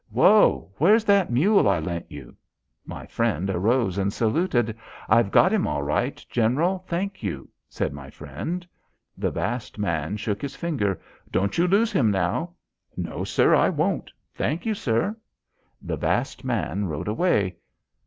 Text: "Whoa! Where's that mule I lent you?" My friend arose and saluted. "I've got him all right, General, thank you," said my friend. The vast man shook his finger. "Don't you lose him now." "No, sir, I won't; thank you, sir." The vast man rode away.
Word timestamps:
"Whoa! 0.09 0.71
Where's 0.79 1.03
that 1.05 1.31
mule 1.31 1.69
I 1.69 1.77
lent 1.77 2.07
you?" 2.11 2.35
My 2.87 3.05
friend 3.05 3.47
arose 3.51 3.99
and 3.99 4.11
saluted. 4.11 4.75
"I've 5.07 5.29
got 5.29 5.53
him 5.53 5.67
all 5.67 5.83
right, 5.83 6.25
General, 6.27 6.83
thank 6.87 7.21
you," 7.21 7.47
said 7.69 7.93
my 7.93 8.09
friend. 8.09 8.65
The 9.15 9.29
vast 9.29 9.77
man 9.77 10.17
shook 10.17 10.41
his 10.41 10.55
finger. 10.55 10.99
"Don't 11.29 11.59
you 11.59 11.67
lose 11.67 11.91
him 11.91 12.09
now." 12.09 12.53
"No, 12.97 13.23
sir, 13.23 13.53
I 13.53 13.69
won't; 13.69 14.11
thank 14.33 14.65
you, 14.65 14.73
sir." 14.73 15.15
The 15.83 15.97
vast 15.97 16.43
man 16.43 16.85
rode 16.85 17.07
away. 17.07 17.57